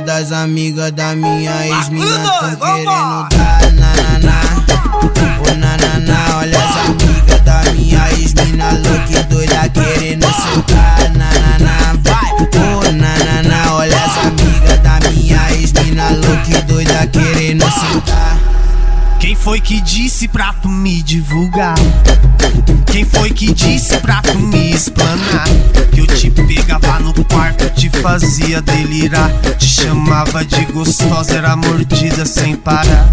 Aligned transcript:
das 0.00 0.32
amigas 0.32 0.92
da 0.92 1.14
minha 1.14 1.66
ex-mina 1.66 2.30
tão 2.40 2.56
querendo 2.56 3.28
dar 3.28 3.72
nananá. 3.72 4.40
Ô 5.40 5.54
nananá, 5.56 6.38
olha 6.38 6.58
as 6.58 6.76
amigas 6.88 7.40
da 7.42 7.72
minha 7.72 8.10
ex-mina 8.12 8.72
louca 8.72 9.20
e 9.20 9.22
doida 9.24 9.68
querendo 9.68 10.26
soltar 10.26 11.10
nananá. 11.16 11.96
Vai, 12.02 12.32
ô 12.32 12.92
nananá, 12.92 13.74
olha 13.74 13.96
as 13.96 14.18
amigas 14.26 14.78
da 14.80 15.10
minha 15.10 15.52
ex-mina 15.52 16.10
louca 16.10 16.58
e 16.58 16.62
doida 16.62 17.06
querendo 17.06 17.64
soltar. 17.70 18.38
Quem 19.18 19.34
foi 19.34 19.60
que 19.60 19.80
disse 19.80 20.28
pra 20.28 20.52
tu 20.54 20.68
me 20.68 21.02
divulgar? 21.02 21.74
Quem 22.86 23.04
foi 23.04 23.30
que 23.30 23.52
disse 23.52 23.96
pra 23.98 24.22
tu 24.22 24.38
me 24.38 24.72
explanar? 24.72 25.44
Que 25.92 26.00
eu 26.00 26.06
te 26.06 26.30
pegava 26.30 26.98
no 27.00 27.12
fazia 28.00 28.60
delirar. 28.60 29.30
Te 29.58 29.66
chamava 29.66 30.44
de 30.44 30.64
gostosa, 30.66 31.36
era 31.36 31.56
mordida 31.56 32.24
sem 32.24 32.56
parar. 32.56 33.08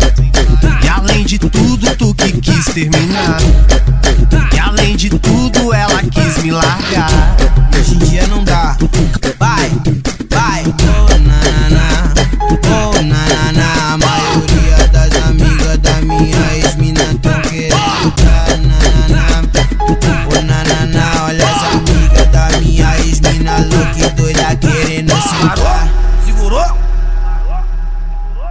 E 0.84 0.88
além 0.88 1.26
de 1.26 1.38
tudo, 1.38 1.96
tu 1.96 2.14
que 2.16 2.32
quis 2.34 2.66
terminar. 2.66 3.38
E 4.54 4.60
além 4.60 4.96
de 4.96 5.10
tudo, 5.10 5.74
ela 5.74 6.02
quis 6.04 6.44
me 6.44 6.52
largar. 6.52 7.10
Hoje 7.78 7.96
em 7.96 8.00
dia 8.00 8.28
não 8.28 8.44
dá. 8.44 8.78
Vai, 9.38 9.72
vai, 10.30 10.64
sentar. 25.48 25.88
Segurou? 26.26 26.78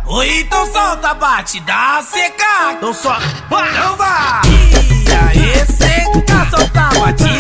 Oi, 0.06 0.41
então 0.41 0.72
solta, 0.72 1.14
bate, 1.14 1.61
dá 1.61 2.03
seca. 2.03 2.72
Então 2.72 2.94
só, 2.94 3.19
não 3.50 3.97
vai. 3.97 4.42
E 4.47 5.12
aí, 5.12 5.66
seca, 5.66 6.48
solta 6.50 6.80
a 6.80 7.35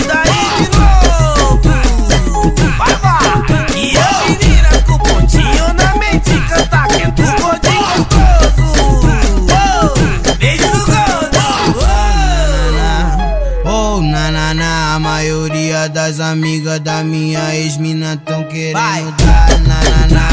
maioria 15.46 15.88
das 15.88 16.18
amigas 16.18 16.80
da 16.80 17.04
minha 17.04 17.54
ex-mina 17.54 18.20
tão 18.24 18.42
querendo 18.44 19.14
dar 19.24 19.60
nananá. 19.60 20.28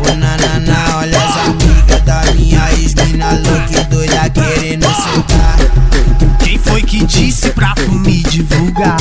Oh 0.00 0.14
nananá, 0.14 0.98
olha 0.98 1.18
as 1.18 1.46
amigas 1.46 2.00
da 2.04 2.32
minha 2.32 2.72
ex-mina 2.72 3.30
louca 3.30 3.80
e 3.80 3.84
doida 3.84 4.28
querendo 4.30 4.86
soltar. 4.86 5.56
Quem 6.40 6.58
foi 6.58 6.82
que 6.82 7.04
disse 7.06 7.50
pra 7.50 7.74
tu 7.74 7.92
me 7.92 8.22
divulgar? 8.24 8.96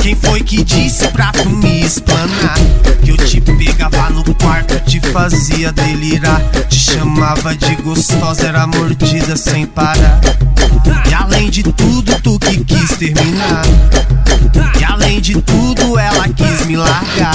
Quem 0.00 0.14
foi 0.14 0.40
que 0.40 0.62
disse 0.62 1.08
pra 1.08 1.32
tu 1.32 1.50
me 1.50 1.80
explanar? 1.80 2.54
Que 3.02 3.10
eu 3.10 3.16
te 3.16 3.40
pegava 3.40 4.10
no 4.10 4.22
quarto, 4.36 4.78
te 4.84 5.00
fazia 5.00 5.72
delirar. 5.72 6.40
Te 6.68 6.78
chamava 6.78 7.56
de 7.56 7.74
gostosa, 7.76 8.46
era 8.46 8.68
mordida 8.68 9.36
sem 9.36 9.66
parar. 9.66 10.20
Além 11.36 11.50
de 11.50 11.62
tudo, 11.64 12.20
tu 12.22 12.38
que 12.38 12.64
quis 12.64 12.96
terminar. 12.96 13.62
E 14.80 14.84
além 14.84 15.20
de 15.20 15.34
tudo, 15.42 15.98
ela 15.98 16.26
quis 16.30 16.64
me 16.64 16.76
largar. 16.76 17.25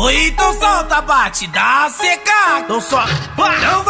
Oi, 0.00 0.28
então 0.28 0.52
solta, 0.52 1.00
bate, 1.00 1.48
dá 1.48 1.90
seca. 1.90 2.60
Então 2.60 2.80
só, 2.80 3.04
vai, 3.36 3.60
não 3.60 3.82